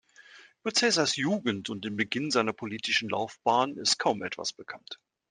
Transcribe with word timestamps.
Über 0.63 0.71
Caesars 0.73 1.15
Jugend 1.15 1.69
und 1.69 1.85
den 1.85 1.95
Beginn 1.95 2.31
seiner 2.31 2.53
politischen 2.53 3.07
Laufbahn 3.07 3.77
ist 3.77 3.99
kaum 3.99 4.23
etwas 4.23 4.51
bekannt. 4.51 4.99